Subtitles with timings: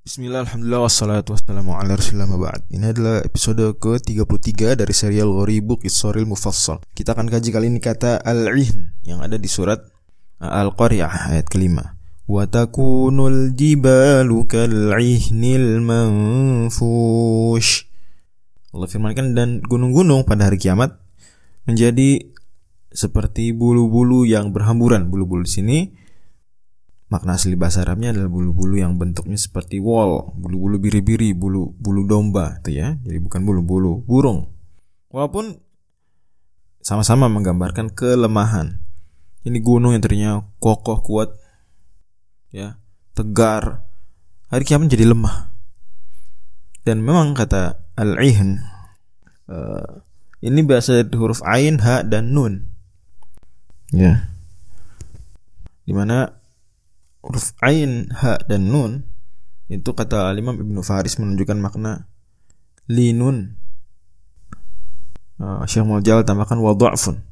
[0.00, 2.64] Bismillah, Alhamdulillah, wassalatu wassalamu ala rasulillah ba'd.
[2.72, 6.80] Ini adalah episode ke-33 dari serial Ghoribu Qissoril Mufassal.
[6.96, 9.76] Kita akan kaji kali ini kata Al-Ihn Yang ada di surat
[10.40, 12.00] Al-Qari'ah ayat kelima.
[12.24, 17.84] Wa takunul jibalu kal'ihnil manfush.
[18.72, 20.96] Allah firmankan dan gunung-gunung pada hari kiamat
[21.68, 22.24] Menjadi
[22.88, 25.12] seperti bulu-bulu yang berhamburan.
[25.12, 25.78] Bulu-bulu di sini
[27.10, 32.62] Makna asli bahasa Arabnya adalah bulu-bulu yang bentuknya seperti wall, bulu-bulu biri-biri, bulu bulu domba
[32.62, 32.94] itu ya.
[33.02, 34.46] Jadi bukan bulu-bulu burung.
[35.10, 35.58] Walaupun
[36.80, 38.78] sama-sama menggambarkan kelemahan.
[39.42, 41.34] Ini gunung yang tadinya kokoh kuat
[42.54, 42.78] ya,
[43.16, 43.82] tegar.
[44.52, 45.50] Hari kiamat jadi lemah.
[46.86, 48.62] Dan memang kata al-ihn
[49.50, 50.02] uh,
[50.40, 52.72] ini bahasa huruf ain, ha dan nun.
[53.92, 54.32] Ya.
[55.84, 56.39] Di mana
[57.20, 58.92] huruf ain, ha dan nun
[59.70, 62.10] itu kata Imam Ibnu Faris menunjukkan makna
[62.90, 63.54] linun.
[65.40, 67.22] Uh, Syekh Muljal tambahkan wadha'fun.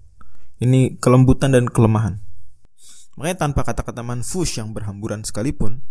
[0.62, 2.22] Ini kelembutan dan kelemahan.
[3.18, 5.82] Makanya tanpa kata-kata manfus yang berhamburan sekalipun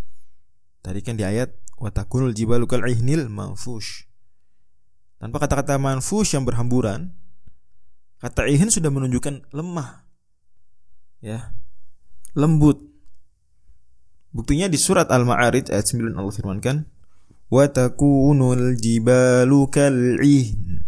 [0.87, 4.07] tadi kan di ayat watakunul jibalu kal ihnil manfush.
[5.19, 7.11] Tanpa kata-kata manfus yang berhamburan,
[8.23, 10.07] kata ihn sudah menunjukkan lemah.
[11.19, 11.51] Ya.
[12.31, 12.86] Lembut,
[14.37, 16.85] Buktinya di surat Al-Ma'arij ayat 9 Allah firmankan,
[17.49, 20.85] "Wa takunul jibalu kal'ihn."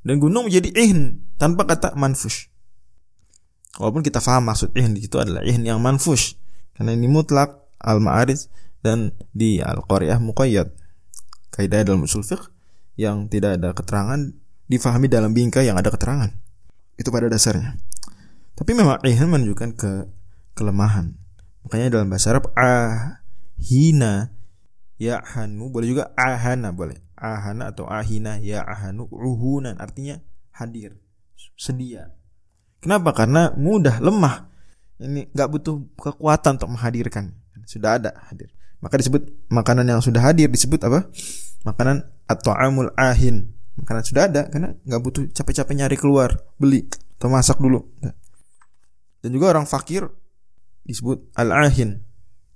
[0.00, 2.48] Dan gunung menjadi ihn tanpa kata manfush.
[3.76, 6.40] Walaupun kita faham maksud ihn di situ adalah ihn yang manfush
[6.72, 8.48] karena ini mutlak Al-Ma'arij
[8.80, 10.72] dan di Al-Qari'ah muqayyad.
[11.52, 12.48] Kaidah dalam usul fiqh
[12.96, 14.32] yang tidak ada keterangan
[14.64, 16.32] difahami dalam bingkai yang ada keterangan.
[16.96, 17.76] Itu pada dasarnya.
[18.56, 20.08] Tapi memang ihn menunjukkan ke
[20.56, 21.23] kelemahan
[21.64, 24.30] Makanya dalam bahasa Arab ahina
[25.00, 27.00] ya hanu boleh juga ahana boleh.
[27.16, 30.20] Ahana atau ahina ya ahanu uhunan artinya
[30.52, 31.00] hadir,
[31.56, 32.12] sedia.
[32.84, 33.16] Kenapa?
[33.16, 34.52] Karena mudah, lemah.
[35.00, 37.32] Ini nggak butuh kekuatan untuk menghadirkan.
[37.64, 38.52] Sudah ada hadir.
[38.84, 41.08] Maka disebut makanan yang sudah hadir disebut apa?
[41.64, 43.56] Makanan atau amul ahin.
[43.80, 46.84] Makanan sudah ada karena nggak butuh capek-capek nyari keluar beli
[47.16, 47.88] atau masak dulu.
[49.24, 50.04] Dan juga orang fakir
[50.84, 52.04] disebut al-ahin.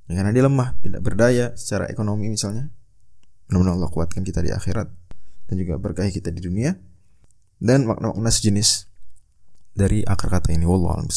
[0.08, 2.72] Ya, karena dia lemah, tidak berdaya secara ekonomi misalnya.
[3.48, 4.88] Mudah-mudahan Allah kuatkan kita di akhirat
[5.48, 6.76] dan juga berkahi kita di dunia.
[7.58, 8.86] Dan makna-makna sejenis
[9.74, 11.10] dari akar kata ini wallahu a'lam